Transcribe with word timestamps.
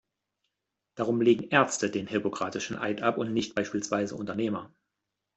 Darum 0.95 1.21
legen 1.21 1.49
Ärzte 1.51 1.91
den 1.91 2.07
Hippokratischen 2.07 2.75
Eid 2.75 3.03
ab 3.03 3.19
und 3.19 3.31
nicht 3.33 3.53
beispielsweise 3.53 4.15
Unternehmer. 4.15 4.73